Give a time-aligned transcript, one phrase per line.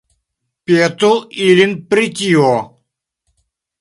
[0.69, 1.11] Petu
[1.49, 2.49] ilin pri tio.